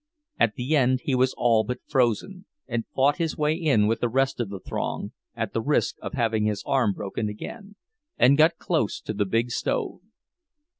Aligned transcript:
At 0.39 0.55
the 0.55 0.75
end 0.75 1.01
he 1.03 1.13
was 1.13 1.35
all 1.37 1.63
but 1.63 1.77
frozen, 1.87 2.45
and 2.67 2.87
fought 2.95 3.17
his 3.17 3.37
way 3.37 3.53
in 3.53 3.85
with 3.85 3.99
the 3.99 4.09
rest 4.09 4.39
of 4.39 4.49
the 4.49 4.59
throng 4.59 5.11
(at 5.35 5.53
the 5.53 5.61
risk 5.61 5.97
of 6.01 6.13
having 6.13 6.45
his 6.45 6.63
arm 6.65 6.93
broken 6.93 7.29
again), 7.29 7.75
and 8.17 8.35
got 8.35 8.57
close 8.57 8.99
to 9.01 9.13
the 9.13 9.25
big 9.25 9.51
stove. 9.51 9.99